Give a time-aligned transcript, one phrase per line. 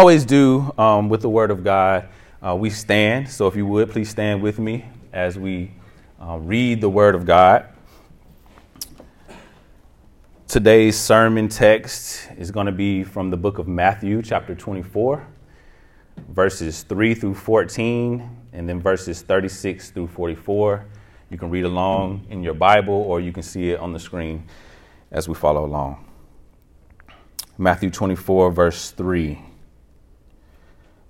[0.00, 2.08] always do um, with the Word of God,
[2.42, 3.28] uh, we stand.
[3.28, 5.72] So if you would, please stand with me as we
[6.18, 7.66] uh, read the Word of God.
[10.48, 15.22] Today's sermon text is going to be from the book of Matthew, chapter 24,
[16.30, 20.86] verses 3 through 14, and then verses 36 through 44.
[21.28, 24.48] You can read along in your Bible or you can see it on the screen
[25.10, 26.06] as we follow along.
[27.58, 29.49] Matthew 24, verse 3.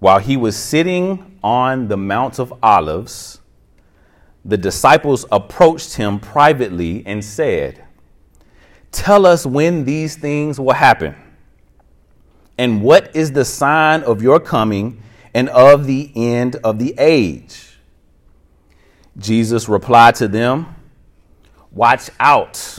[0.01, 3.41] While he was sitting on the Mount of Olives,
[4.45, 7.85] the disciples approached him privately and said,
[8.91, 11.15] Tell us when these things will happen,
[12.59, 15.03] and what is the sign of your coming
[15.35, 17.79] and of the end of the age?
[19.19, 20.75] Jesus replied to them,
[21.73, 22.79] Watch out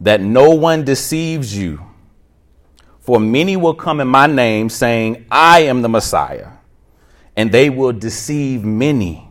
[0.00, 1.85] that no one deceives you.
[3.06, 6.48] For many will come in my name, saying, I am the Messiah,
[7.36, 9.28] and they will deceive many.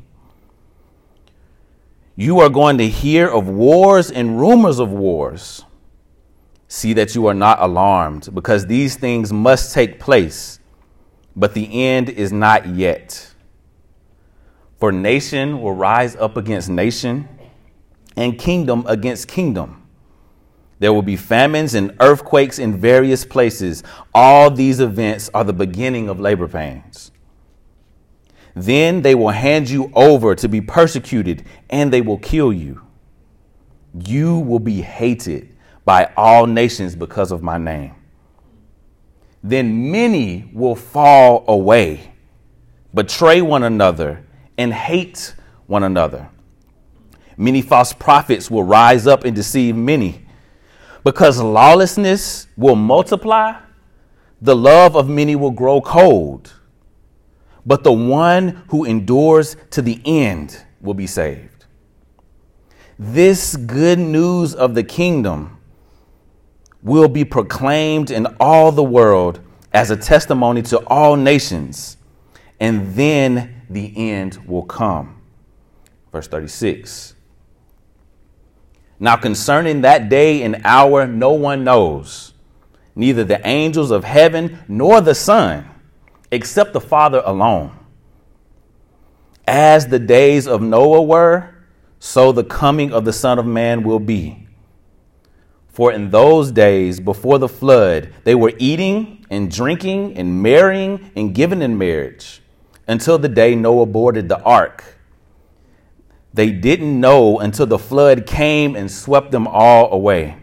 [2.15, 5.65] You are going to hear of wars and rumors of wars.
[6.69, 10.61] See that you are not alarmed, because these things must take place,
[11.35, 13.33] but the end is not yet.
[14.79, 17.27] For nation will rise up against nation,
[18.15, 19.84] and kingdom against kingdom.
[20.79, 23.83] There will be famines and earthquakes in various places.
[24.13, 27.11] All these events are the beginning of labor pains.
[28.55, 32.81] Then they will hand you over to be persecuted, and they will kill you.
[33.93, 37.95] You will be hated by all nations because of my name.
[39.43, 42.13] Then many will fall away,
[42.93, 44.25] betray one another,
[44.57, 45.35] and hate
[45.67, 46.29] one another.
[47.37, 50.24] Many false prophets will rise up and deceive many.
[51.05, 53.53] Because lawlessness will multiply,
[54.41, 56.51] the love of many will grow cold.
[57.63, 61.65] But the one who endures to the end will be saved.
[62.97, 65.59] This good news of the kingdom
[66.81, 69.41] will be proclaimed in all the world
[69.73, 71.97] as a testimony to all nations,
[72.59, 75.21] and then the end will come.
[76.11, 77.14] Verse 36.
[79.00, 82.33] Now, concerning that day and hour, no one knows,
[82.95, 85.69] neither the angels of heaven nor the Son,
[86.31, 87.78] except the Father alone.
[89.47, 91.56] As the days of Noah were,
[92.00, 94.47] so the coming of the Son of Man will be.
[95.67, 101.35] For in those days before the flood, they were eating and drinking and marrying and
[101.35, 102.41] giving in marriage
[102.88, 104.94] until the day Noah boarded the ark.
[106.35, 110.38] They didn't know until the flood came and swept them all away.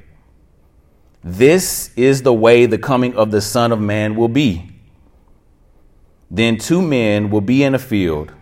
[1.23, 4.69] This is the way the coming of the Son of Man will be.
[6.31, 8.33] Then two men will be in a field,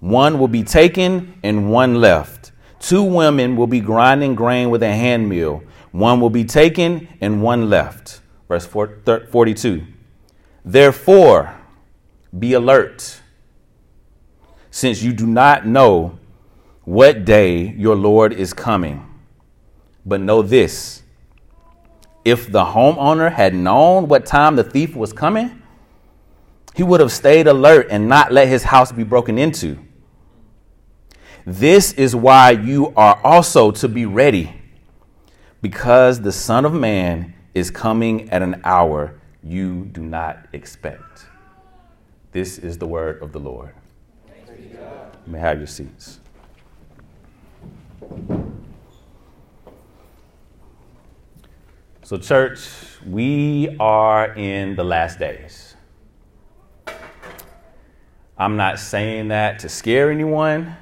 [0.00, 2.50] one will be taken and one left.
[2.80, 5.62] Two women will be grinding grain with a handmill
[5.92, 8.20] one will be taken and one left.
[8.48, 9.86] Verse 42.
[10.64, 11.54] Therefore,
[12.38, 13.20] be alert,
[14.70, 16.17] since you do not know
[16.88, 19.04] what day your Lord is coming.
[20.06, 21.02] But know this
[22.24, 25.62] if the homeowner had known what time the thief was coming,
[26.74, 29.78] he would have stayed alert and not let his house be broken into.
[31.44, 34.58] This is why you are also to be ready
[35.60, 41.26] because the Son of Man is coming at an hour you do not expect.
[42.32, 43.74] This is the word of the Lord.
[44.48, 44.78] You
[45.26, 46.20] may have your seats.
[52.02, 52.60] So, church,
[53.06, 55.76] we are in the last days.
[58.38, 60.74] I'm not saying that to scare anyone.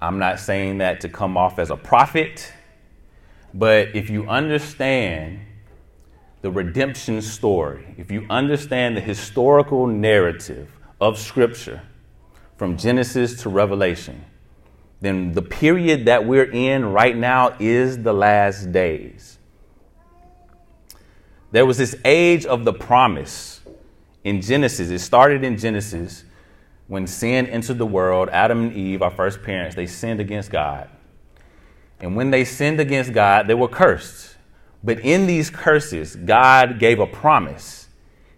[0.00, 2.52] I'm not saying that to come off as a prophet.
[3.52, 5.40] But if you understand
[6.42, 10.70] the redemption story, if you understand the historical narrative
[11.00, 11.82] of Scripture
[12.56, 14.24] from Genesis to Revelation,
[15.00, 19.38] then the period that we're in right now is the last days.
[21.50, 23.60] There was this age of the promise
[24.24, 24.90] in Genesis.
[24.90, 26.24] It started in Genesis
[26.88, 28.28] when sin entered the world.
[28.30, 30.90] Adam and Eve, our first parents, they sinned against God.
[32.00, 34.36] And when they sinned against God, they were cursed.
[34.82, 37.88] But in these curses, God gave a promise.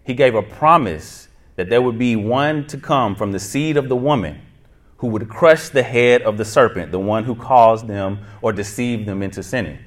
[0.03, 3.89] He gave a promise that there would be one to come from the seed of
[3.89, 4.41] the woman
[5.01, 9.07] who would crush the head of the serpent, the one who caused them or deceived
[9.07, 9.79] them into sinning.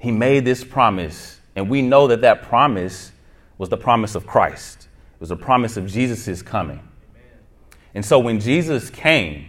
[0.00, 3.12] He made this promise, and we know that that promise
[3.58, 4.88] was the promise of Christ.
[5.14, 6.80] It was a promise of Jesus' coming.
[7.94, 9.46] And so when Jesus came,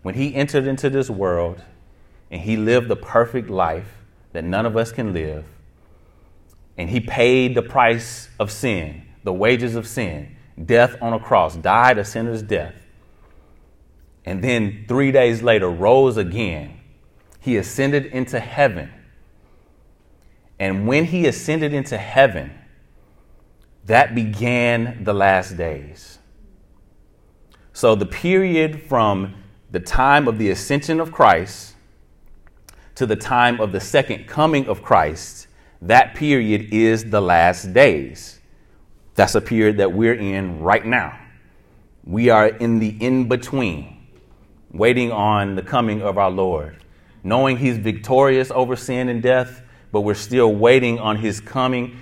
[0.00, 1.62] when he entered into this world
[2.30, 3.98] and he lived the perfect life
[4.32, 5.44] that none of us can live,
[6.78, 11.56] and he paid the price of sin, the wages of sin, death on a cross,
[11.56, 12.76] died a sinner's death,
[14.24, 16.80] and then three days later rose again,
[17.40, 18.90] he ascended into heaven.
[20.58, 22.52] And when he ascended into heaven,
[23.84, 26.18] that began the last days.
[27.72, 29.34] So the period from
[29.70, 31.74] the time of the ascension of Christ
[32.94, 35.48] to the time of the second coming of Christ,
[35.82, 38.40] that period is the last days.
[39.16, 41.18] That's a period that we're in right now.
[42.04, 43.93] We are in the in between,
[44.74, 46.76] waiting on the coming of our Lord,
[47.22, 49.62] knowing He's victorious over sin and death,
[49.92, 51.96] but we're still waiting on His coming,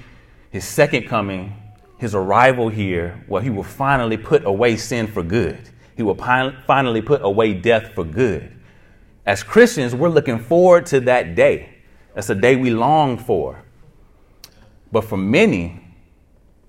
[0.50, 1.54] His second coming,
[1.98, 5.68] His arrival here, where He will finally put away sin for good.
[5.96, 8.56] He will finally put away death for good.
[9.26, 11.76] As Christians, we're looking forward to that day.
[12.14, 13.62] That's a day we long for.
[14.90, 15.80] But for many,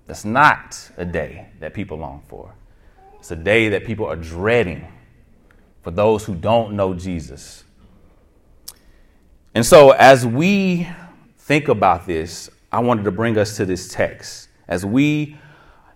[0.05, 2.53] that's not a day that people long for.
[3.19, 4.85] It's a day that people are dreading
[5.83, 7.63] for those who don't know Jesus.
[9.53, 10.87] And so, as we
[11.37, 14.47] think about this, I wanted to bring us to this text.
[14.67, 15.37] As we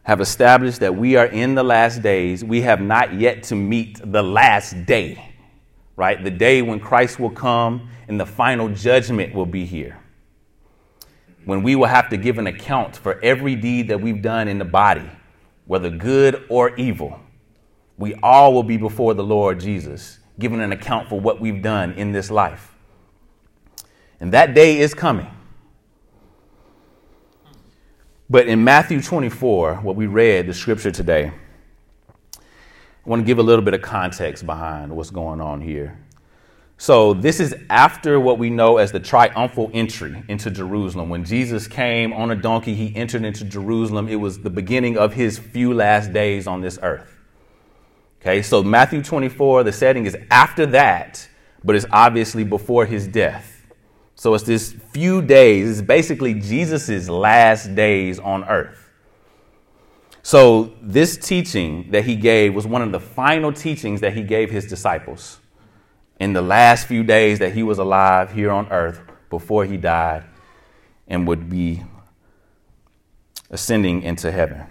[0.04, 4.00] have established that we are in the last days, we have not yet to meet
[4.04, 5.34] the last day,
[5.95, 6.24] right?
[6.24, 9.98] The day when Christ will come and the final judgment will be here.
[11.45, 14.60] When we will have to give an account for every deed that we've done in
[14.60, 15.10] the body,
[15.66, 17.19] whether good or evil.
[17.97, 21.94] We all will be before the Lord Jesus, giving an account for what we've done
[21.94, 22.75] in this life.
[24.19, 25.27] And that day is coming.
[28.29, 31.31] But in Matthew 24, what we read, the scripture today,
[32.35, 35.97] I want to give a little bit of context behind what's going on here.
[36.79, 41.09] So, this is after what we know as the triumphal entry into Jerusalem.
[41.09, 44.07] When Jesus came on a donkey, he entered into Jerusalem.
[44.07, 47.16] It was the beginning of his few last days on this earth.
[48.27, 51.25] Okay, so Matthew 24, the setting is after that,
[51.63, 53.65] but it's obviously before his death.
[54.15, 58.89] So it's this few days, it's basically Jesus' last days on earth.
[60.24, 64.51] So this teaching that he gave was one of the final teachings that he gave
[64.51, 65.39] his disciples
[66.19, 70.25] in the last few days that he was alive here on earth before he died
[71.07, 71.81] and would be
[73.51, 74.65] ascending into heaven.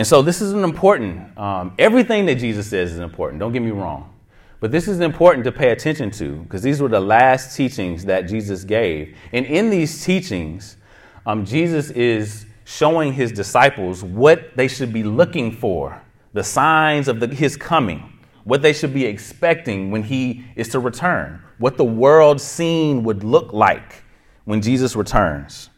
[0.00, 3.38] And so this is an important, um, everything that Jesus says is important.
[3.38, 4.14] Don't get me wrong.
[4.58, 8.22] But this is important to pay attention to because these were the last teachings that
[8.22, 9.14] Jesus gave.
[9.34, 10.78] And in these teachings,
[11.26, 16.00] um, Jesus is showing his disciples what they should be looking for,
[16.32, 20.80] the signs of the, his coming, what they should be expecting when he is to
[20.80, 24.02] return, what the world scene would look like
[24.46, 25.68] when Jesus returns.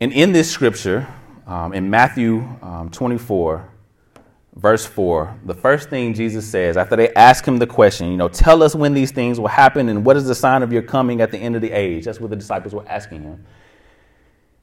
[0.00, 1.08] And in this scripture,
[1.46, 3.68] um, in Matthew um, 24,
[4.56, 8.28] verse 4, the first thing Jesus says after they ask him the question, you know,
[8.28, 11.20] tell us when these things will happen and what is the sign of your coming
[11.20, 12.04] at the end of the age?
[12.04, 13.44] That's what the disciples were asking him.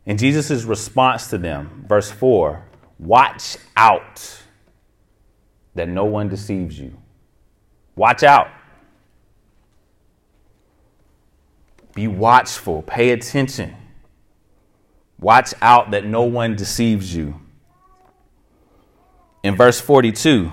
[0.05, 2.65] And Jesus' response to them, verse 4,
[2.97, 4.41] watch out
[5.75, 6.97] that no one deceives you.
[7.95, 8.47] Watch out.
[11.93, 13.75] Be watchful, pay attention.
[15.21, 17.39] Watch out that no one deceives you
[19.43, 20.51] in verse 42,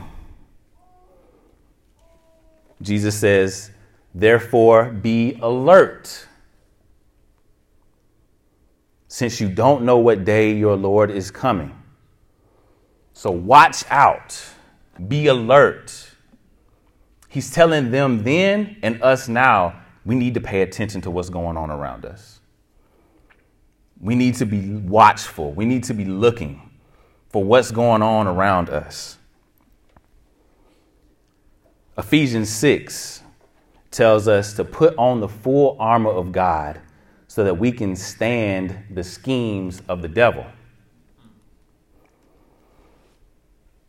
[2.81, 3.71] Jesus says,
[4.15, 6.27] Therefore, be alert.
[9.09, 11.75] Since you don't know what day your Lord is coming.
[13.13, 14.43] So watch out,
[15.09, 16.11] be alert.
[17.29, 21.57] He's telling them then and us now, we need to pay attention to what's going
[21.57, 22.38] on around us.
[24.00, 26.71] We need to be watchful, we need to be looking
[27.31, 29.19] for what's going on around us.
[31.97, 33.23] Ephesians 6
[33.90, 36.81] tells us to put on the full armor of God
[37.26, 40.47] so that we can stand the schemes of the devil.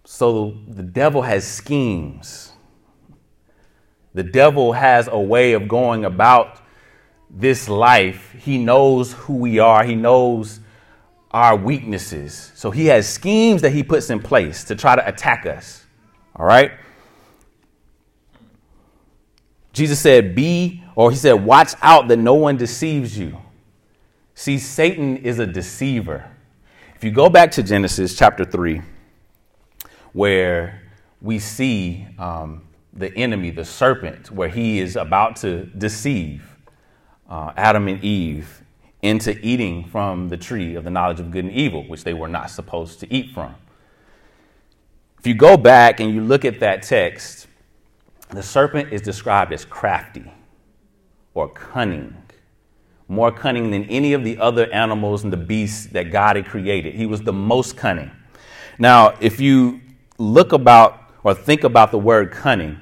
[0.05, 2.53] So the devil has schemes.
[4.15, 6.61] The devil has a way of going about
[7.29, 8.33] this life.
[8.39, 10.59] He knows who we are, he knows
[11.31, 12.51] our weaknesses.
[12.55, 15.85] So he has schemes that he puts in place to try to attack us.
[16.35, 16.71] All right?
[19.73, 23.37] Jesus said, Be, or he said, Watch out that no one deceives you.
[24.33, 26.25] See, Satan is a deceiver.
[26.95, 28.81] If you go back to Genesis chapter 3,
[30.13, 30.81] where
[31.21, 36.48] we see um, the enemy, the serpent, where he is about to deceive
[37.29, 38.63] uh, Adam and Eve
[39.01, 42.27] into eating from the tree of the knowledge of good and evil, which they were
[42.27, 43.55] not supposed to eat from.
[45.19, 47.47] If you go back and you look at that text,
[48.29, 50.31] the serpent is described as crafty
[51.33, 52.15] or cunning,
[53.07, 56.93] more cunning than any of the other animals and the beasts that God had created.
[56.95, 58.11] He was the most cunning.
[58.77, 59.81] Now, if you
[60.17, 62.77] look about or think about the word cunning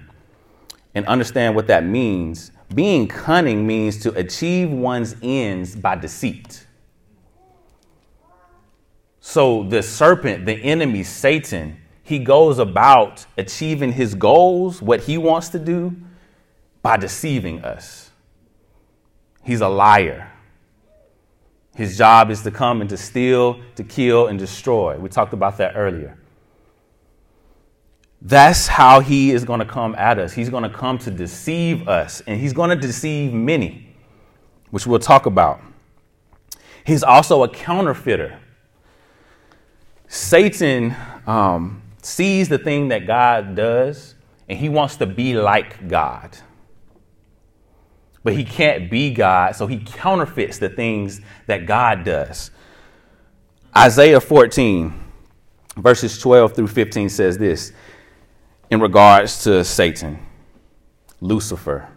[0.94, 6.66] and understand what that means, being cunning means to achieve one's ends by deceit.
[9.20, 15.50] So the serpent, the enemy, Satan, he goes about achieving his goals, what he wants
[15.50, 15.96] to do,
[16.82, 18.12] by deceiving us.
[19.44, 20.32] He's a liar.
[21.76, 24.98] His job is to come and to steal, to kill, and destroy.
[24.98, 26.18] We talked about that earlier.
[28.22, 30.34] That's how he is going to come at us.
[30.34, 33.96] He's going to come to deceive us, and he's going to deceive many,
[34.72, 35.62] which we'll talk about.
[36.84, 38.40] He's also a counterfeiter.
[40.08, 40.96] Satan
[41.28, 44.16] um, sees the thing that God does,
[44.50, 46.38] and he wants to be like God.
[48.24, 52.52] But he can't be God, so he counterfeits the things that God does.
[53.76, 54.94] Isaiah 14,
[55.78, 57.74] verses 12 through 15 says this
[58.70, 60.20] in regards to Satan,
[61.22, 61.88] Lucifer.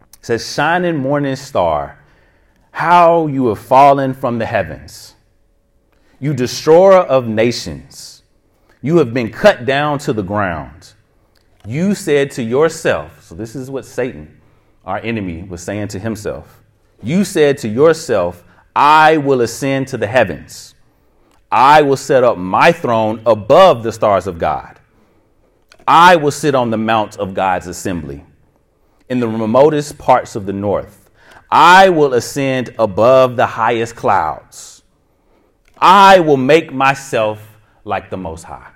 [0.00, 2.02] It says, Shining morning star,
[2.72, 5.14] how you have fallen from the heavens,
[6.20, 8.22] you destroyer of nations.
[8.80, 10.94] You have been cut down to the ground.
[11.66, 14.40] You said to yourself, so this is what Satan,
[14.84, 16.62] our enemy, was saying to himself.
[17.02, 18.44] You said to yourself,
[18.74, 20.74] I will ascend to the heavens.
[21.50, 24.77] I will set up my throne above the stars of God.
[25.88, 28.22] I will sit on the mount of God's assembly
[29.08, 31.08] in the remotest parts of the north.
[31.50, 34.82] I will ascend above the highest clouds.
[35.78, 38.70] I will make myself like the Most High.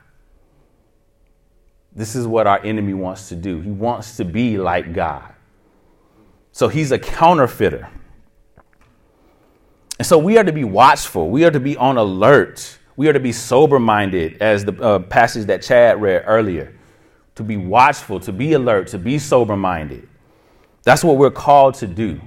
[1.95, 3.61] This is what our enemy wants to do.
[3.61, 5.35] He wants to be like God.
[6.53, 7.91] So he's a counterfeiter.
[9.99, 11.29] And so we are to be watchful.
[11.29, 12.79] We are to be on alert.
[12.97, 16.79] We are to be sober minded, as the uh, passage that Chad read earlier
[17.35, 20.09] to be watchful, to be alert, to be sober minded.
[20.83, 22.21] That's what we're called to do.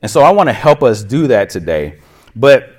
[0.00, 1.98] And so I want to help us do that today.
[2.34, 2.70] But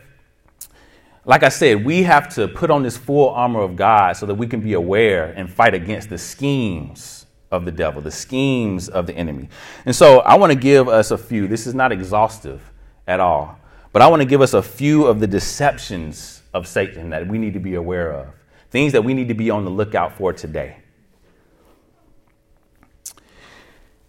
[1.26, 4.36] like I said, we have to put on this full armor of God so that
[4.36, 9.06] we can be aware and fight against the schemes of the devil, the schemes of
[9.06, 9.50] the enemy.
[9.86, 11.48] And so I want to give us a few.
[11.48, 12.62] This is not exhaustive
[13.08, 13.60] at all,
[13.92, 17.38] but I want to give us a few of the deceptions of Satan that we
[17.38, 18.28] need to be aware of,
[18.70, 20.78] things that we need to be on the lookout for today.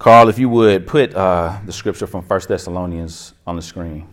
[0.01, 4.09] Carl, if you would put uh, the scripture from 1 Thessalonians on the screen.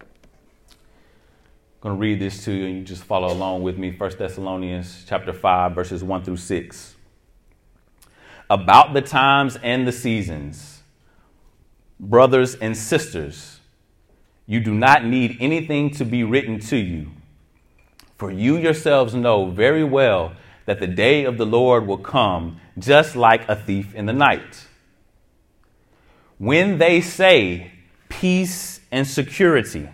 [0.00, 0.06] I'm
[1.80, 3.94] going to read this to you and you just follow along with me.
[3.96, 6.96] 1 Thessalonians chapter 5 verses 1 through 6.
[8.50, 10.82] About the times and the seasons,
[12.00, 13.60] brothers and sisters,
[14.46, 17.12] you do not need anything to be written to you,
[18.18, 20.32] for you yourselves know very well
[20.66, 24.66] that the day of the Lord will come just like a thief in the night.
[26.38, 27.72] When they say
[28.08, 29.88] peace and security,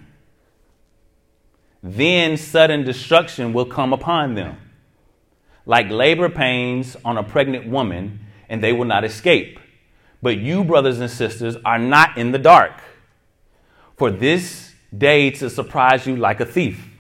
[1.83, 4.57] then sudden destruction will come upon them,
[5.67, 9.59] like labor pains on a pregnant woman, and they will not escape.
[10.21, 12.81] But you, brothers and sisters, are not in the dark
[13.97, 16.98] for this day to surprise you like a thief.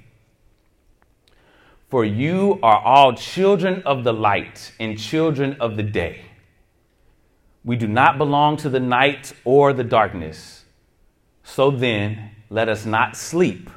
[1.88, 6.22] For you are all children of the light and children of the day.
[7.64, 10.64] We do not belong to the night or the darkness.
[11.42, 13.70] So then, let us not sleep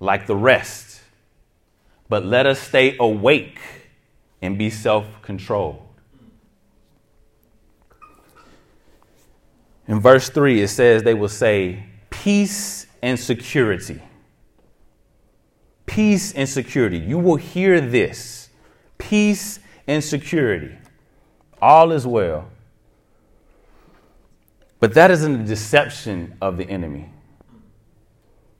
[0.00, 1.00] like the rest,
[2.08, 3.58] but let us stay awake
[4.40, 5.82] and be self controlled.
[9.86, 14.00] In verse 3, it says, They will say, Peace and security
[15.86, 16.98] peace and security.
[16.98, 18.50] You will hear this
[18.98, 20.76] peace and security.
[21.60, 22.48] All is well.
[24.78, 27.10] But that isn't a deception of the enemy.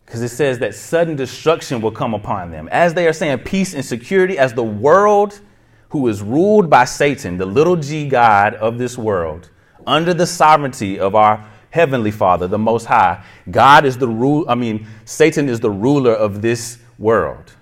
[0.05, 2.69] Because it says that sudden destruction will come upon them.
[2.71, 5.41] As they are saying peace and security, as the world
[5.89, 9.51] who is ruled by Satan, the little g God of this world,
[9.87, 13.23] under the sovereignty of our heavenly Father, the Most High.
[13.51, 17.53] God is the rule, I mean, Satan is the ruler of this world.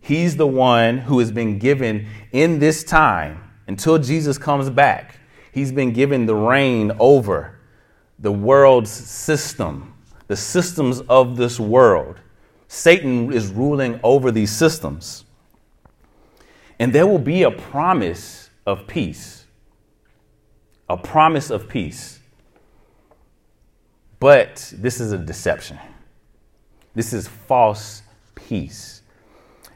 [0.00, 5.20] He's the one who has been given in this time until Jesus comes back.
[5.52, 7.58] He's been given the reign over
[8.18, 9.94] the world's system,
[10.26, 12.20] the systems of this world.
[12.68, 15.24] Satan is ruling over these systems.
[16.78, 19.46] And there will be a promise of peace.
[20.88, 22.20] A promise of peace.
[24.20, 25.78] But this is a deception.
[26.94, 28.02] This is false
[28.46, 29.02] peace.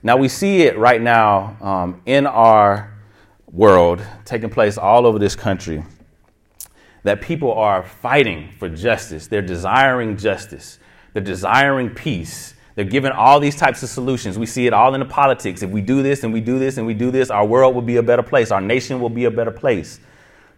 [0.03, 2.93] Now, we see it right now um, in our
[3.51, 5.85] world, taking place all over this country,
[7.03, 9.27] that people are fighting for justice.
[9.27, 10.79] They're desiring justice,
[11.13, 12.55] they're desiring peace.
[12.75, 14.39] They're given all these types of solutions.
[14.39, 15.63] We see it all in the politics.
[15.63, 17.83] If we do this and we do this and we do this, our world will
[17.83, 18.51] be a better place.
[18.51, 20.01] Our nation will be a better place.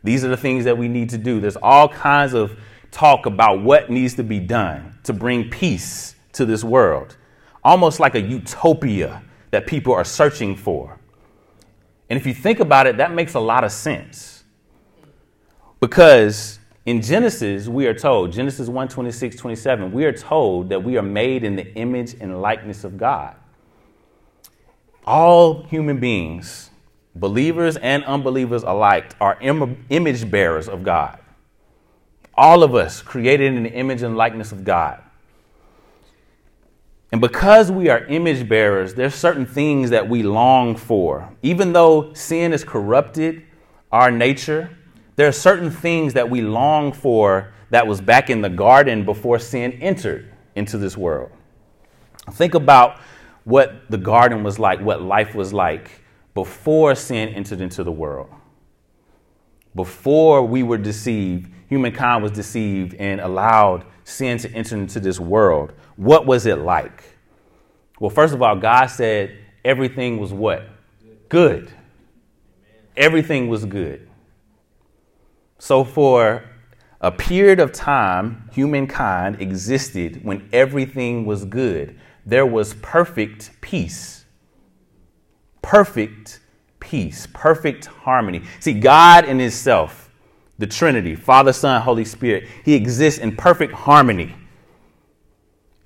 [0.05, 1.41] These are the things that we need to do.
[1.41, 2.57] There's all kinds of
[2.93, 7.17] talk about what needs to be done to bring peace to this world,
[7.65, 10.99] almost like a utopia that people are searching for.
[12.11, 14.45] And if you think about it, that makes a lot of sense.
[15.81, 20.99] Because in Genesis, we are told, Genesis 1 26, 27, we are told that we
[20.99, 23.37] are made in the image and likeness of God.
[25.07, 26.71] All human beings,
[27.15, 31.19] believers and unbelievers alike, are Im- image bearers of God.
[32.35, 35.03] All of us created in the image and likeness of God.
[37.15, 41.33] And because we are image bearers, there's certain things that we long for.
[41.43, 43.45] Even though sin has corrupted
[43.93, 44.77] our nature,
[45.15, 49.39] there are certain things that we long for that was back in the garden before
[49.39, 51.31] sin entered into this world.
[52.33, 52.99] Think about
[53.45, 56.03] what the garden was like, what life was like
[56.35, 58.29] before sin entered into the world.
[59.77, 65.75] Before we were deceived, humankind was deceived and allowed sin to enter into this world,
[65.97, 67.03] what was it like?
[68.01, 70.69] Well, first of all, God said everything was what?
[71.29, 71.73] Good.
[72.97, 74.09] Everything was good.
[75.59, 76.45] So, for
[77.01, 81.99] a period of time, humankind existed when everything was good.
[82.27, 84.25] There was perfect peace.
[85.63, 86.41] Perfect
[86.81, 88.43] peace, perfect harmony.
[88.61, 90.05] See, God in Himself
[90.59, 92.49] the Trinity, Father, Son, Holy Spirit.
[92.65, 94.35] He exists in perfect harmony.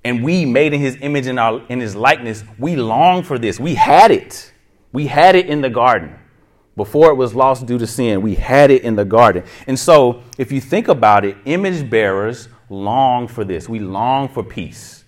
[0.09, 3.61] And we, made in his image and our, in his likeness, we long for this.
[3.61, 4.55] We had it.
[4.91, 6.19] We had it in the garden.
[6.77, 9.45] Before it was lost due to sin, we had it in the garden.
[9.67, 13.69] And so, if you think about it, image bearers long for this.
[13.69, 15.05] We long for peace.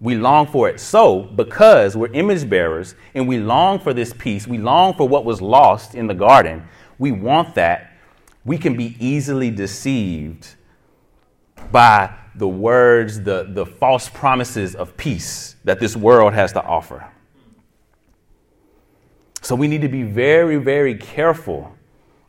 [0.00, 0.80] We long for it.
[0.80, 5.26] So, because we're image bearers and we long for this peace, we long for what
[5.26, 6.66] was lost in the garden,
[6.98, 7.92] we want that
[8.46, 10.54] we can be easily deceived
[11.70, 17.06] by the words, the, the false promises of peace that this world has to offer.
[19.42, 21.72] So we need to be very, very careful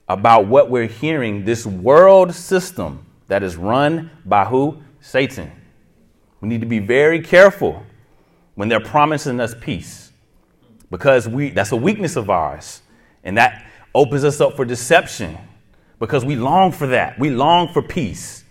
[0.08, 1.46] about what we're hearing.
[1.46, 4.82] This world system that is run by who?
[5.02, 5.52] Satan.
[6.41, 7.84] We need to be very careful
[8.56, 10.12] when they're promising us peace
[10.89, 12.82] because we, that's a weakness of ours.
[13.24, 15.38] And that opens us up for deception
[16.00, 17.20] because we long for that.
[17.20, 18.43] We long for peace.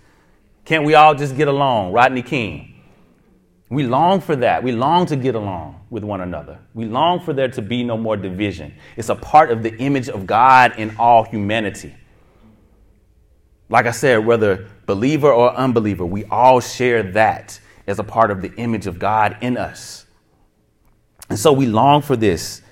[0.67, 1.93] Can't we all just get along?
[1.93, 2.75] Rodney King.
[3.69, 4.63] We long for that.
[4.63, 6.59] We long to get along with one another.
[6.75, 8.75] We long for there to be no more division.
[8.97, 11.95] It's a part of the image of God in all humanity.
[13.69, 18.43] Like I said, whether believer or unbeliever, we all share that as a part of
[18.43, 20.07] the image of God in us.
[21.29, 22.63] And so we long for this.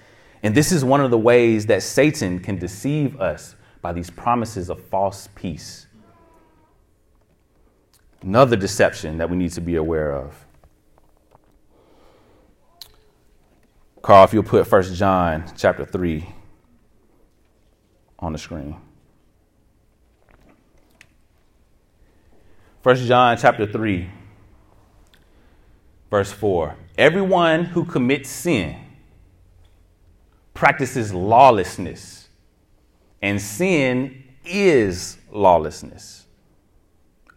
[0.43, 4.69] And this is one of the ways that Satan can deceive us by these promises
[4.71, 5.87] of false peace.
[8.25, 10.47] Another deception that we need to be aware of.
[14.01, 16.27] Carl, if you'll put 1 John chapter 3
[18.19, 18.77] on the screen.
[22.83, 24.11] 1 John chapter 3,
[26.11, 26.77] verse 4.
[26.97, 28.77] Everyone who commits sin
[30.55, 32.29] practices lawlessness
[33.21, 36.24] and sin is lawlessness.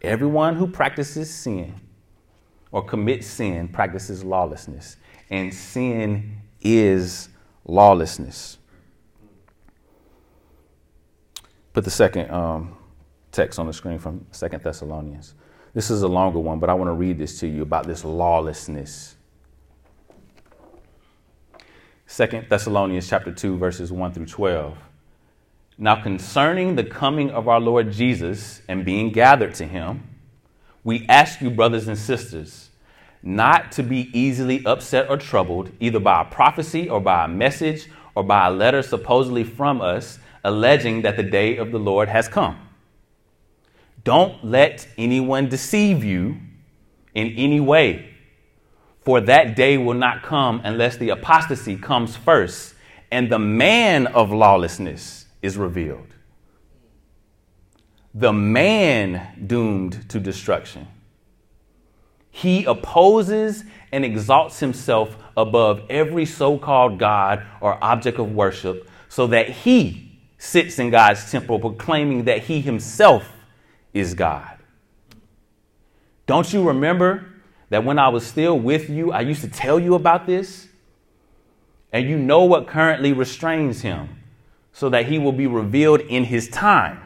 [0.07, 1.73] Everyone who practices sin
[2.71, 4.95] or commits sin practices lawlessness,
[5.29, 7.27] and sin is
[7.65, 8.57] lawlessness.
[11.73, 12.77] Put the second um,
[13.33, 15.33] text on the screen from Second Thessalonians.
[15.73, 18.05] This is a longer one, but I want to read this to you about this
[18.05, 19.17] lawlessness.
[22.05, 24.77] Second Thessalonians chapter 2 verses 1 through 12.
[25.77, 30.03] Now, concerning the coming of our Lord Jesus and being gathered to him,
[30.83, 32.69] we ask you, brothers and sisters,
[33.21, 37.87] not to be easily upset or troubled, either by a prophecy or by a message
[38.15, 42.27] or by a letter supposedly from us, alleging that the day of the Lord has
[42.27, 42.57] come.
[44.03, 46.37] Don't let anyone deceive you
[47.13, 48.15] in any way,
[49.01, 52.73] for that day will not come unless the apostasy comes first
[53.11, 56.13] and the man of lawlessness is revealed.
[58.13, 60.87] The man doomed to destruction.
[62.31, 69.27] He opposes and exalts himself above every so called God or object of worship so
[69.27, 73.31] that he sits in God's temple proclaiming that he himself
[73.93, 74.57] is God.
[76.27, 77.25] Don't you remember
[77.69, 80.67] that when I was still with you, I used to tell you about this?
[81.91, 84.16] And you know what currently restrains him,
[84.77, 87.01] so that he will be revealed in his time.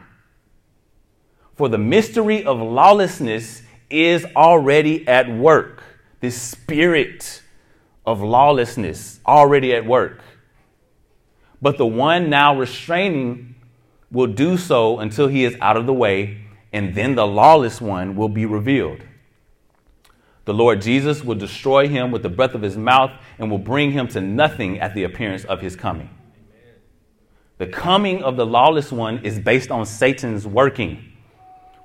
[1.56, 5.82] For the mystery of lawlessness is already at work.
[6.20, 7.42] This spirit
[8.06, 10.20] of lawlessness already at work.
[11.62, 13.56] But the one now restraining
[14.12, 18.18] will do so until he is out of the way, and then the lawless one
[18.18, 19.00] will be revealed.
[20.44, 23.92] The Lord Jesus will destroy him with the breath of his mouth and will bring
[23.94, 26.10] him to nothing at the appearance of his coming.
[27.62, 31.14] The coming of the lawless one is based on Satan's working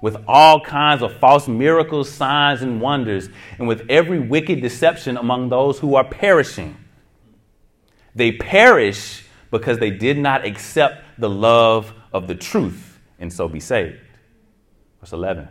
[0.00, 5.50] with all kinds of false miracles, signs, and wonders, and with every wicked deception among
[5.50, 6.78] those who are perishing.
[8.14, 13.60] They perish because they did not accept the love of the truth and so be
[13.60, 14.00] saved.
[15.00, 15.46] Verse 11.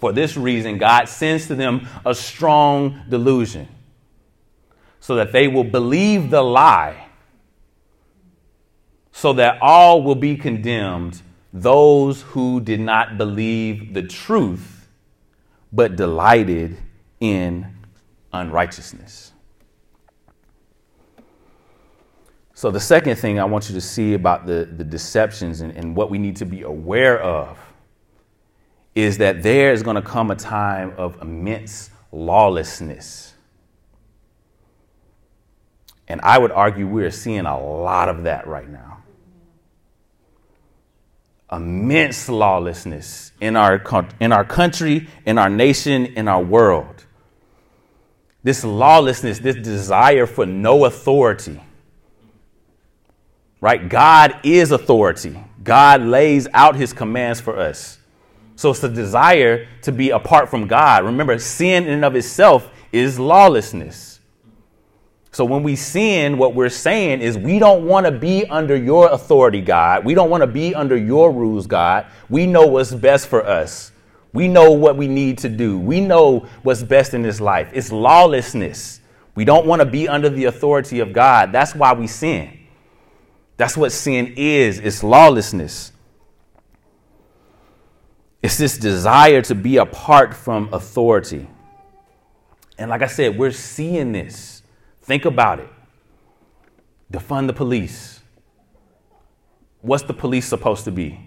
[0.00, 3.68] For this reason, God sends to them a strong delusion
[4.98, 7.01] so that they will believe the lie,
[9.12, 11.20] so that all will be condemned,
[11.52, 14.88] those who did not believe the truth,
[15.70, 16.76] but delighted
[17.20, 17.66] in
[18.32, 19.32] unrighteousness.
[22.54, 25.96] So, the second thing I want you to see about the, the deceptions and, and
[25.96, 27.58] what we need to be aware of
[28.94, 33.34] is that there is going to come a time of immense lawlessness.
[36.08, 39.01] And I would argue we are seeing a lot of that right now.
[41.52, 43.82] Immense lawlessness in our,
[44.20, 47.04] in our country, in our nation, in our world.
[48.42, 51.60] This lawlessness, this desire for no authority.
[53.60, 53.88] Right?
[53.88, 55.38] God is authority.
[55.62, 57.98] God lays out his commands for us.
[58.56, 61.04] So it's the desire to be apart from God.
[61.04, 64.11] Remember, sin in and of itself is lawlessness.
[65.32, 69.10] So when we sin, what we're saying is we don't want to be under your
[69.10, 70.04] authority, God.
[70.04, 72.06] We don't want to be under your rules, God.
[72.28, 73.92] We know what's best for us.
[74.34, 75.78] We know what we need to do.
[75.78, 77.70] We know what's best in this life.
[77.72, 79.00] It's lawlessness.
[79.34, 81.50] We don't want to be under the authority of God.
[81.50, 82.58] That's why we sin.
[83.56, 84.80] That's what sin is.
[84.80, 85.92] It's lawlessness.
[88.42, 91.48] It's this desire to be apart from authority.
[92.76, 94.51] And like I said, we're seeing this.
[95.02, 95.68] Think about it.
[97.12, 98.20] Defund the police.
[99.80, 101.18] What's the police supposed to be?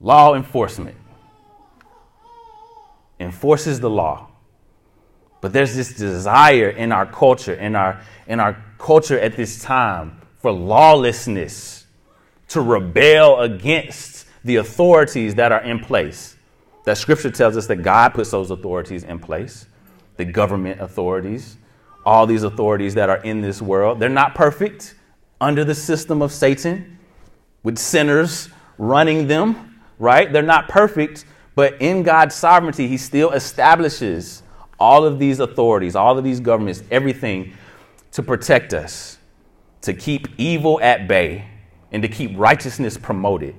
[0.00, 0.96] Law enforcement.
[3.20, 4.28] Enforces the law.
[5.40, 10.20] But there's this desire in our culture, in our, in our culture at this time,
[10.38, 11.86] for lawlessness,
[12.48, 16.36] to rebel against the authorities that are in place.
[16.84, 19.66] That scripture tells us that God puts those authorities in place,
[20.16, 21.56] the government authorities,
[22.04, 24.00] all these authorities that are in this world.
[24.00, 24.94] They're not perfect
[25.40, 26.98] under the system of Satan
[27.62, 30.32] with sinners running them, right?
[30.32, 34.42] They're not perfect, but in God's sovereignty, He still establishes
[34.78, 37.54] all of these authorities, all of these governments, everything
[38.12, 39.18] to protect us,
[39.82, 41.46] to keep evil at bay,
[41.92, 43.54] and to keep righteousness promoted.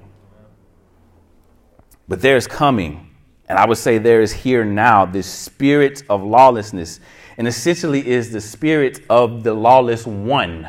[2.08, 3.10] But there's coming,
[3.48, 7.00] and I would say there is here now, this spirit of lawlessness,
[7.38, 10.68] and essentially is the spirit of the lawless one.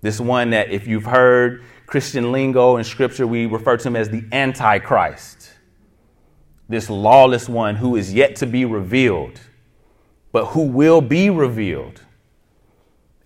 [0.00, 4.08] This one that, if you've heard Christian lingo in scripture, we refer to him as
[4.08, 5.52] the Antichrist.
[6.68, 9.40] This lawless one who is yet to be revealed,
[10.32, 12.02] but who will be revealed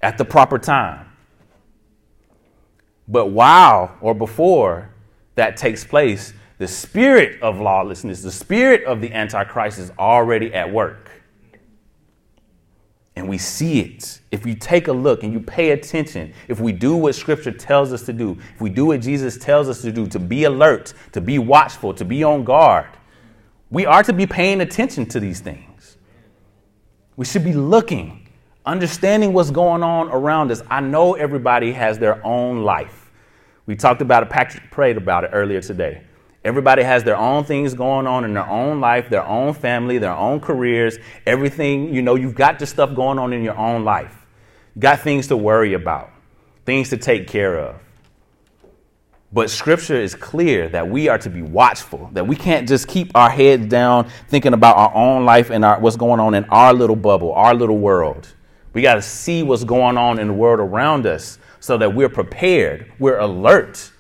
[0.03, 1.07] at the proper time.
[3.09, 4.91] But while or before
[5.35, 10.71] that takes place, the spirit of lawlessness, the spirit of the Antichrist is already at
[10.71, 11.11] work.
[13.21, 14.21] And we see it.
[14.33, 17.93] If you take a look and you pay attention, if we do what Scripture tells
[17.93, 20.95] us to do, if we do what Jesus tells us to do, to be alert,
[21.13, 22.89] to be watchful, to be on guard,
[23.71, 25.99] We are to be paying attention to these things.
[27.17, 28.29] We should be looking,
[28.67, 30.63] understanding what's going on around us.
[30.71, 33.13] I know everybody has their own life.
[33.67, 36.03] We talked about it, Patrick prayed about it earlier today.
[36.43, 40.15] Everybody has their own things going on in their own life, their own family, their
[40.15, 41.93] own careers, everything.
[41.93, 44.17] You know, you've got this stuff going on in your own life.
[44.75, 46.11] You got things to worry about,
[46.65, 47.77] things to take care of.
[49.33, 53.15] But scripture is clear that we are to be watchful, that we can't just keep
[53.15, 56.73] our heads down thinking about our own life and our, what's going on in our
[56.73, 58.35] little bubble, our little world.
[58.73, 62.09] We got to see what's going on in the world around us so that we're
[62.09, 63.93] prepared, we're alert,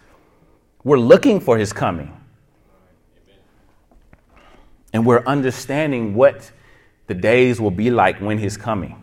[0.83, 2.20] we're looking for his coming.
[4.93, 6.51] And we're understanding what
[7.07, 8.97] the days will be like when he's coming.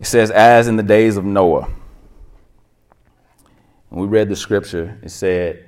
[0.00, 1.68] It says, as in the days of Noah.
[3.88, 5.64] When we read the scripture, it said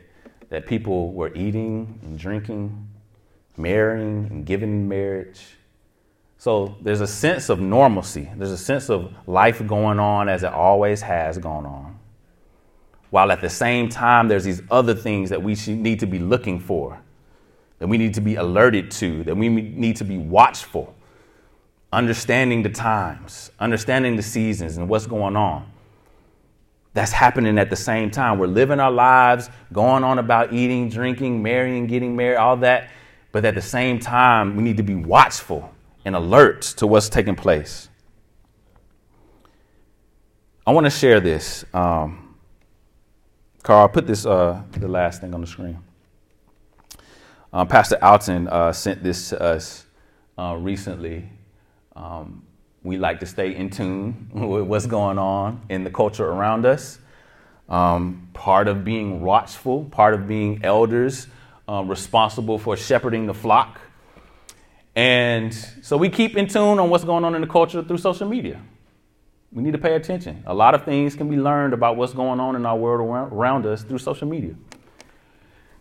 [0.51, 2.89] that people were eating and drinking,
[3.57, 5.41] marrying and giving in marriage.
[6.39, 8.31] So there's a sense of normalcy.
[8.37, 11.90] There's a sense of life going on as it always has gone on.
[13.11, 16.61] While at the same time, there's these other things that we need to be looking
[16.61, 17.01] for,
[17.79, 20.95] that we need to be alerted to, that we need to be watchful,
[21.93, 25.67] understanding the times, understanding the seasons and what's going on
[26.93, 28.39] that's happening at the same time.
[28.39, 32.91] We're living our lives, going on about eating, drinking, marrying, getting married, all that.
[33.33, 35.73] But at the same time, we need to be watchful
[36.05, 37.89] and alert to what's taking place.
[40.67, 41.65] I want to share this.
[41.73, 42.30] Um,
[43.63, 45.79] Carl, put this, uh, the last thing on the screen.
[47.53, 49.85] Um, Pastor Alton uh, sent this to us
[50.39, 51.29] uh, recently.
[51.95, 52.45] Um,
[52.83, 56.99] we like to stay in tune with what's going on in the culture around us.
[57.69, 61.27] Um, part of being watchful, part of being elders,
[61.69, 63.81] uh, responsible for shepherding the flock.
[64.97, 68.29] And so we keep in tune on what's going on in the culture through social
[68.29, 68.61] media.
[69.53, 70.43] We need to pay attention.
[70.47, 73.01] A lot of things can be learned about what's going on in our world
[73.33, 74.55] around us through social media.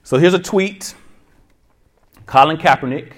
[0.04, 0.96] So here's a tweet
[2.26, 3.14] Colin Kaepernick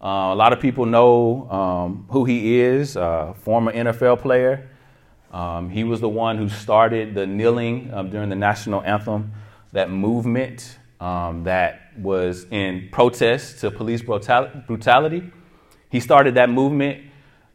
[0.00, 4.68] uh, a lot of people know um, who he is, uh, former NFL player.
[5.32, 9.32] Um, he was the one who started the kneeling um, during the national anthem,
[9.72, 15.32] that movement um, that was in protest to police brutality.
[15.90, 17.06] He started that movement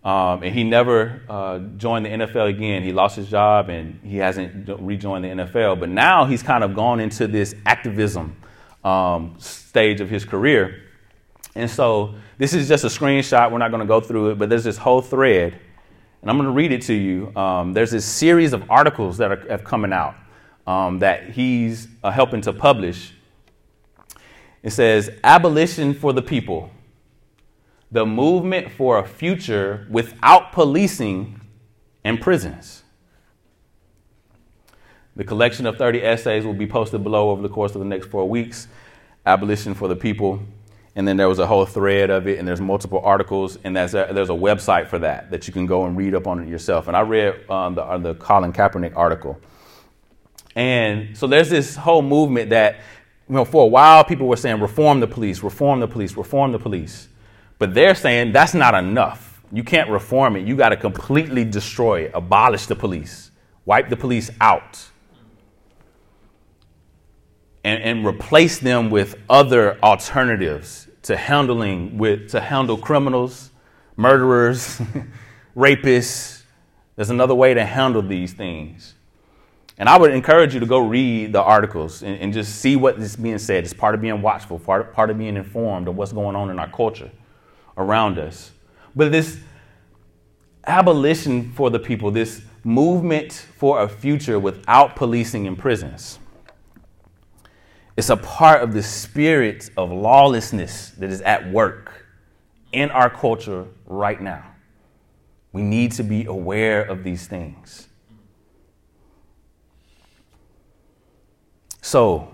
[0.04, 2.82] um, and he never uh, joined the NFL again.
[2.82, 5.80] He lost his job and he hasn't rejoined the NFL.
[5.80, 8.36] But now he's kind of gone into this activism
[8.84, 10.84] um, stage of his career.
[11.56, 13.52] And so this is just a screenshot.
[13.52, 15.60] We're not going to go through it, but there's this whole thread,
[16.22, 17.36] and I'm going to read it to you.
[17.36, 20.16] Um, there's this series of articles that are, have coming out
[20.66, 23.14] um, that he's uh, helping to publish.
[24.64, 26.72] It says, Abolition for the People,
[27.92, 31.42] the movement for a future without policing
[32.04, 32.84] and prisons.
[35.16, 38.08] The collection of 30 essays will be posted below over the course of the next
[38.08, 38.68] four weeks.
[39.26, 40.42] Abolition for the People
[40.96, 43.94] and then there was a whole thread of it and there's multiple articles and there's
[43.94, 46.50] a, there's a website for that that you can go and read up on it
[46.50, 49.40] yourself and i read um, the, uh, the colin kaepernick article
[50.56, 52.76] and so there's this whole movement that
[53.30, 56.52] you know for a while people were saying reform the police reform the police reform
[56.52, 57.08] the police
[57.62, 62.02] but they're saying that's not enough you can't reform it you got to completely destroy
[62.02, 63.32] it abolish the police
[63.66, 64.92] wipe the police out
[67.64, 73.52] and, and replace them with other alternatives to handling with to handle criminals,
[73.96, 74.82] murderers,
[75.56, 76.44] rapists.
[76.96, 78.96] There's another way to handle these things.
[79.78, 83.00] And I would encourage you to go read the articles and, and, just see what
[83.00, 83.64] is being said.
[83.64, 86.60] It's part of being watchful, part, part of being informed of what's going on in
[86.60, 87.10] our culture
[87.78, 88.52] around us.
[88.96, 89.40] But this
[90.66, 96.20] abolition for the people, this movement for a future without policing and prisons.
[97.98, 102.06] It's a part of the spirit of lawlessness that is at work
[102.72, 104.46] in our culture right now.
[105.52, 107.88] We need to be aware of these things.
[111.82, 112.34] So,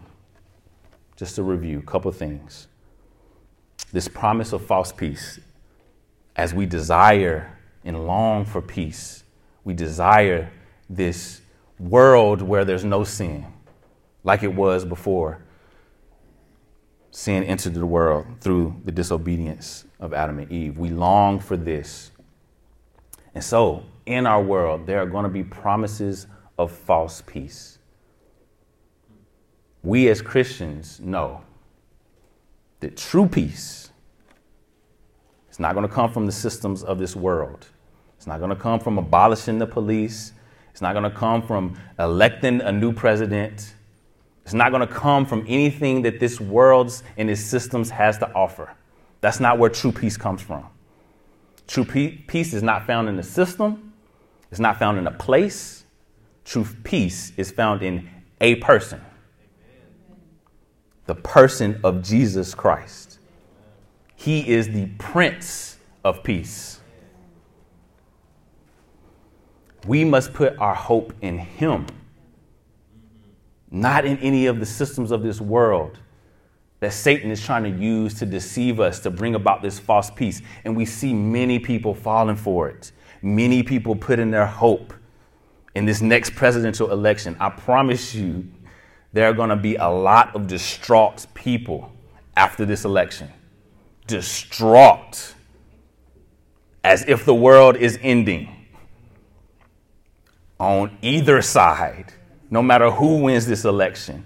[1.16, 2.68] just to review a couple things.
[3.92, 5.40] This promise of false peace,
[6.36, 9.24] as we desire and long for peace,
[9.64, 10.52] we desire
[10.90, 11.42] this
[11.80, 13.46] world where there's no sin,
[14.24, 15.42] like it was before
[17.18, 20.78] sin entered the world through the disobedience of Adam and Eve.
[20.78, 22.12] We long for this.
[23.34, 26.28] And so, in our world, there are going to be promises
[26.60, 27.80] of false peace.
[29.84, 31.42] we as Christians know
[32.80, 33.92] that true peace
[35.50, 37.68] is not going to come from the systems of this world.
[38.18, 40.34] It's not going to come from abolishing the police.
[40.72, 43.74] It's not going to come from electing a new president.
[44.44, 48.32] It's not going to come from anything that this world's and its systems has to
[48.34, 48.74] offer.
[49.22, 50.66] That's not where true peace comes from.
[51.66, 53.94] True peace is not found in the system,
[54.52, 55.84] it's not found in a place.
[56.46, 58.10] True peace is found in
[58.40, 59.02] a person
[61.08, 63.20] the person of Jesus Christ.
[64.16, 66.80] He is the Prince of Peace.
[69.86, 71.88] We must put our hope in Him,
[73.72, 75.98] not in any of the systems of this world
[76.80, 80.42] that Satan is trying to use to deceive us, to bring about this false peace.
[80.64, 82.92] And we see many people falling for it,
[83.22, 84.94] many people putting their hope
[85.74, 87.36] in this next presidential election.
[87.40, 88.48] I promise you,
[89.18, 91.92] there are going to be a lot of distraught people
[92.36, 93.28] after this election.
[94.06, 95.34] Distraught,
[96.84, 98.68] as if the world is ending
[100.60, 102.14] on either side,
[102.52, 104.24] no matter who wins this election.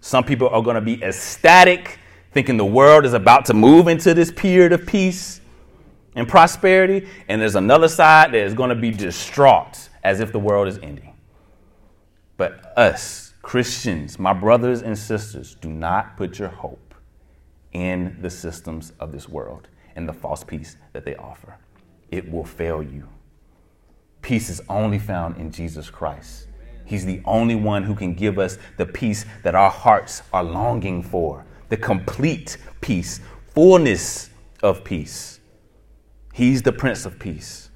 [0.00, 1.98] Some people are going to be ecstatic,
[2.32, 5.42] thinking the world is about to move into this period of peace
[6.14, 7.06] and prosperity.
[7.28, 10.78] And there's another side that is going to be distraught as if the world is
[10.78, 11.12] ending.
[12.38, 16.94] But us, Christians, my brothers and sisters, do not put your hope
[17.72, 21.56] in the systems of this world and the false peace that they offer.
[22.10, 23.08] It will fail you.
[24.22, 26.48] Peace is only found in Jesus Christ.
[26.84, 31.02] He's the only one who can give us the peace that our hearts are longing
[31.02, 33.20] for, the complete peace,
[33.54, 34.30] fullness
[34.62, 35.40] of peace.
[36.32, 37.69] He's the Prince of Peace.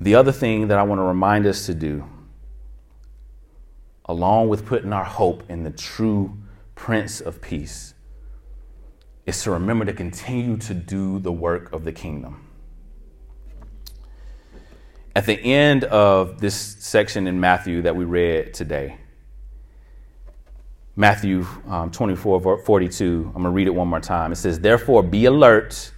[0.00, 2.04] The other thing that I want to remind us to do,
[4.04, 6.36] along with putting our hope in the true
[6.74, 7.94] Prince of Peace,
[9.24, 12.46] is to remember to continue to do the work of the kingdom.
[15.16, 18.98] At the end of this section in Matthew that we read today,
[20.94, 24.30] Matthew um, 24, 42, I'm going to read it one more time.
[24.32, 25.92] It says, Therefore, be alert,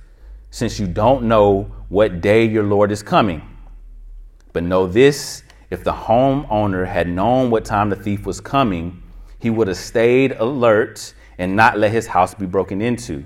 [0.51, 3.43] since you don't know what day your Lord is coming.
[4.53, 9.03] But know this if the homeowner had known what time the thief was coming,
[9.39, 13.25] he would have stayed alert and not let his house be broken into.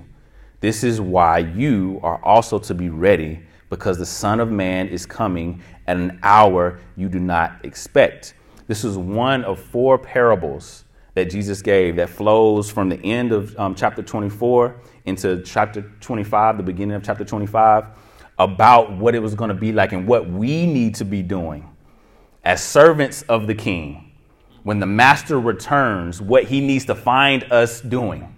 [0.59, 5.05] This is why you are also to be ready because the Son of Man is
[5.05, 8.35] coming at an hour you do not expect.
[8.67, 13.57] This is one of four parables that Jesus gave that flows from the end of
[13.59, 17.85] um, chapter 24 into chapter 25, the beginning of chapter 25,
[18.39, 21.69] about what it was going to be like and what we need to be doing
[22.43, 24.11] as servants of the King
[24.63, 28.33] when the Master returns, what he needs to find us doing.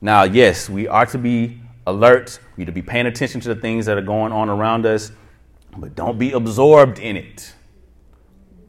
[0.00, 2.38] Now, yes, we are to be alert.
[2.56, 5.10] We need to be paying attention to the things that are going on around us,
[5.76, 7.52] but don't be absorbed in it.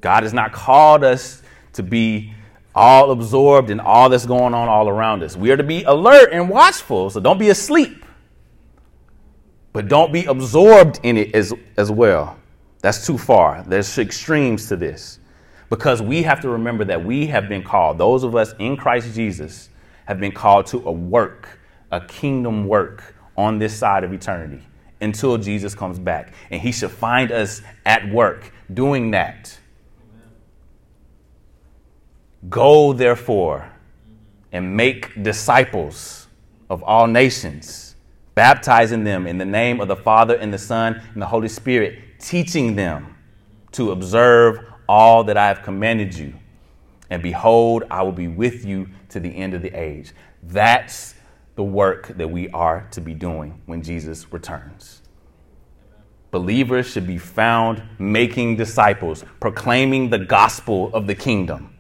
[0.02, 2.34] God has not called us to be
[2.74, 5.36] all absorbed in all that's going on all around us.
[5.36, 8.06] We are to be alert and watchful, so don't be asleep.
[9.72, 12.38] But don't be absorbed in it as, as well.
[12.82, 13.64] That's too far.
[13.68, 15.20] There's extremes to this.
[15.70, 19.14] Because we have to remember that we have been called, those of us in Christ
[19.14, 19.70] Jesus
[20.06, 21.60] have been called to a work
[21.92, 24.62] a kingdom work on this side of eternity
[25.02, 26.34] until Jesus comes back.
[26.52, 29.58] And he should find us at work doing that.
[32.50, 33.70] Go, therefore,
[34.52, 36.28] and make disciples
[36.70, 37.89] of all nations,
[38.36, 42.00] baptizing them in the name of the Father and the Son and the Holy Spirit,
[42.20, 43.16] teaching them
[43.74, 46.34] to observe all that I have commanded you.
[47.10, 50.12] And behold, I will be with you to the end of the age.
[50.44, 51.16] That's
[51.56, 55.02] the work that we are to be doing when Jesus returns.
[56.32, 61.76] Believers should be found making disciples, proclaiming the gospel of the kingdom,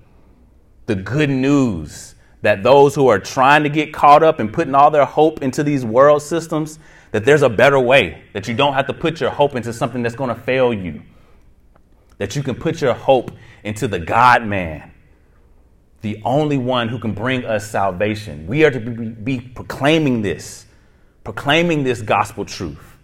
[0.87, 4.91] the good news that those who are trying to get caught up and putting all
[4.91, 6.79] their hope into these world systems,
[7.11, 10.01] that there's a better way, that you don't have to put your hope into something
[10.01, 11.01] that's going to fail you,
[12.17, 13.31] that you can put your hope
[13.63, 14.91] into the God man,
[16.01, 18.47] the only one who can bring us salvation.
[18.47, 20.65] We are to be, be, proclaiming this,
[21.23, 22.97] proclaiming this gospel truth.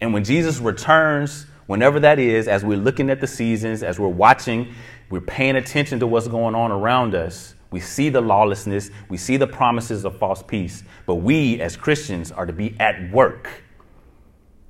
[0.00, 4.08] And when Jesus returns, whenever that is, as we're looking at the seasons, as we're
[4.08, 4.72] watching,
[5.10, 9.36] we're paying attention to what's going on around us, we see the lawlessness, we see
[9.36, 13.48] the promises of false peace, but we as Christians are to be at work.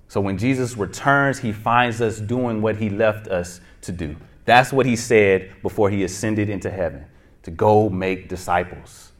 [0.09, 4.73] So when Jesus returns, he finds us doing what he left us to do That's
[4.73, 7.07] what he said before he ascended into heaven
[7.43, 9.13] to go make disciples.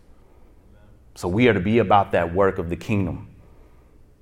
[1.15, 3.29] So we are to be about that work of the kingdom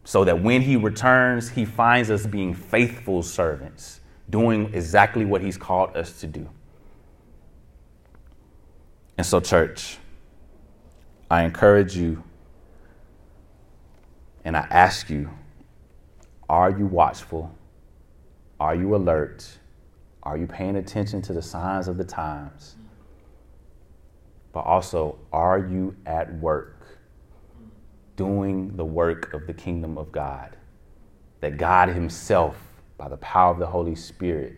[0.04, 5.56] so that when he returns, he finds us being faithful servants, doing exactly what he's
[5.56, 6.48] called us to do.
[9.20, 9.98] And so, church,
[11.30, 12.24] I encourage you
[14.46, 15.28] and I ask you
[16.48, 17.54] are you watchful?
[18.58, 19.46] Are you alert?
[20.22, 22.76] Are you paying attention to the signs of the times?
[24.54, 26.98] But also, are you at work
[28.16, 30.56] doing the work of the kingdom of God?
[31.40, 32.56] That God Himself,
[32.96, 34.54] by the power of the Holy Spirit,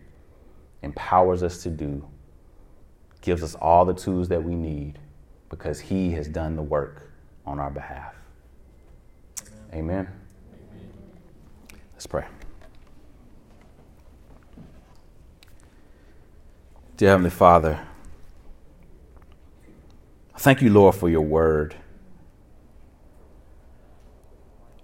[0.83, 2.07] empowers us to do,
[3.23, 4.99] gives us all the tools that we need
[5.49, 7.09] because He has done the work
[7.45, 8.13] on our behalf.
[9.73, 10.07] Amen.
[10.71, 10.89] Amen.
[11.93, 12.25] Let's pray.
[16.97, 17.79] Dear Heavenly Father,
[20.37, 21.75] thank you, Lord, for your word.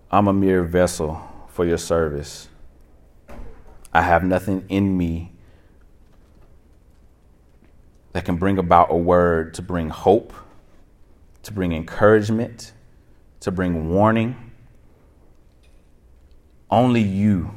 [0.10, 2.48] I'm a mere vessel for your service.
[3.94, 5.34] I have nothing in me
[8.14, 10.34] that can bring about a word to bring hope,
[11.44, 12.74] to bring encouragement,
[13.42, 14.52] to bring warning.
[16.70, 17.56] Only you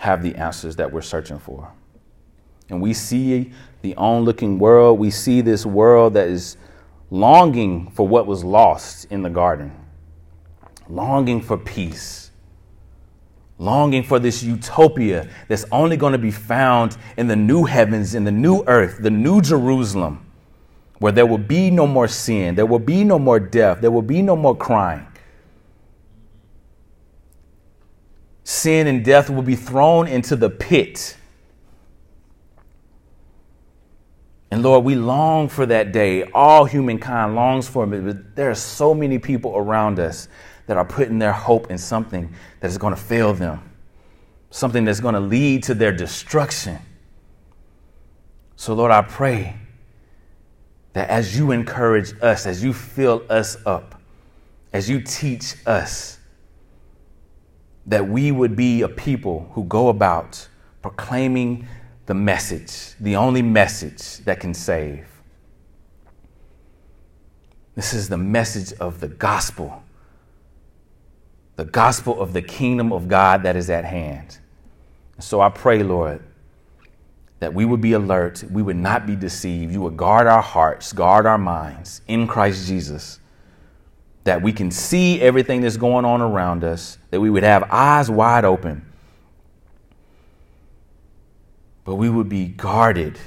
[0.00, 1.72] have the answers that we're searching for.
[2.70, 4.98] And we see the onlooking world.
[4.98, 6.56] We see this world that is
[7.10, 9.72] longing for what was lost in the garden,
[10.88, 12.29] longing for peace,
[13.60, 18.24] longing for this utopia that's only going to be found in the new heavens, in
[18.24, 20.26] the new earth, the new Jerusalem,
[20.98, 24.02] where there will be no more sin, there will be no more death, there will
[24.02, 25.06] be no more crying.
[28.44, 31.16] Sin and death will be thrown into the pit
[34.50, 36.24] And Lord, we long for that day.
[36.34, 40.28] All humankind longs for it, but there are so many people around us
[40.70, 43.60] that are putting their hope in something that is going to fail them,
[44.50, 46.78] something that's going to lead to their destruction.
[48.54, 49.56] So, Lord, I pray
[50.92, 54.00] that as you encourage us, as you fill us up,
[54.72, 56.20] as you teach us,
[57.86, 60.46] that we would be a people who go about
[60.82, 61.66] proclaiming
[62.06, 65.08] the message, the only message that can save.
[67.74, 69.82] This is the message of the gospel,
[71.60, 74.38] the gospel of the kingdom of God that is at hand.
[75.18, 76.22] So I pray, Lord,
[77.40, 79.70] that we would be alert, we would not be deceived.
[79.70, 83.20] You would guard our hearts, guard our minds in Christ Jesus,
[84.24, 88.10] that we can see everything that's going on around us, that we would have eyes
[88.10, 88.86] wide open
[91.84, 93.18] but we would be guarded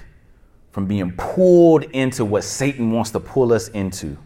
[0.72, 4.18] from being pulled into what Satan wants to pull us into.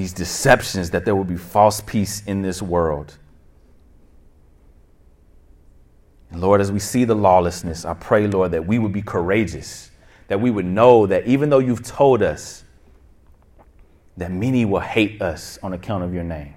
[0.00, 3.18] These deceptions that there will be false peace in this world.
[6.30, 9.90] And Lord, as we see the lawlessness, I pray, Lord, that we would be courageous,
[10.28, 12.64] that we would know that even though you've told us
[14.16, 16.54] that many will hate us on account of your name,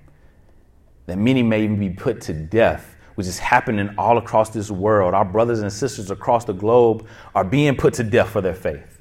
[1.08, 5.14] that many may even be put to death which is happening all across this world.
[5.14, 8.93] Our brothers and sisters across the globe are being put to death for their faith.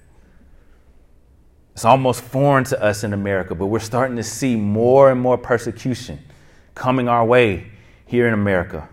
[1.72, 5.38] It's almost foreign to us in America, but we're starting to see more and more
[5.38, 6.18] persecution
[6.74, 7.70] coming our way
[8.06, 8.88] here in America.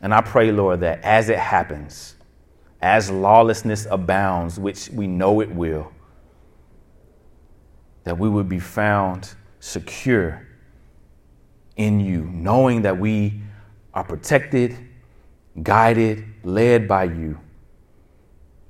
[0.00, 2.16] And I pray, Lord, that as it happens,
[2.80, 5.92] as lawlessness abounds, which we know it will,
[8.04, 10.46] that we would be found secure
[11.76, 13.40] in you, knowing that we
[13.94, 14.76] are protected,
[15.62, 17.38] guided, led by you,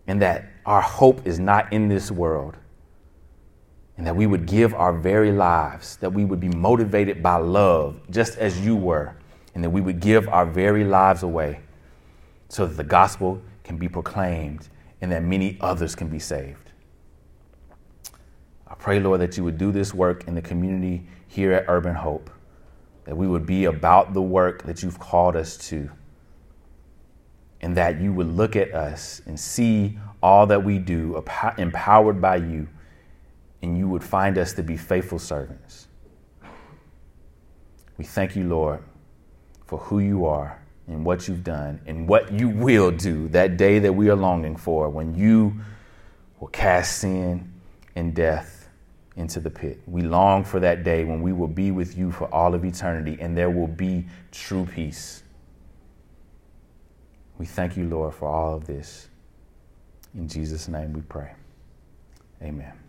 [0.07, 2.57] and that our hope is not in this world,
[3.97, 8.01] and that we would give our very lives, that we would be motivated by love,
[8.11, 9.15] just as you were,
[9.55, 11.61] and that we would give our very lives away
[12.49, 14.69] so that the gospel can be proclaimed
[15.01, 16.71] and that many others can be saved.
[18.67, 21.95] I pray, Lord, that you would do this work in the community here at Urban
[21.95, 22.31] Hope
[23.05, 25.91] that we would be about the work that you've called us to,
[27.61, 31.23] and that you would look at us and see all that we do
[31.59, 32.69] empowered by you,
[33.63, 35.87] and you would find us to be faithful servants.
[37.97, 38.83] We thank you, Lord,
[39.67, 43.79] for who you are and what you've done and what you will do that day
[43.79, 45.55] that we are longing for when you
[46.41, 47.53] will cast sin
[47.95, 48.69] and death
[49.17, 49.81] into the pit.
[49.87, 53.19] We long for that day when we will be with you for all of eternity
[53.21, 55.23] and there will be true peace.
[57.39, 59.09] We thank you, Lord, for all of this.
[60.15, 61.33] In Jesus' name we pray.
[62.43, 62.82] Amen.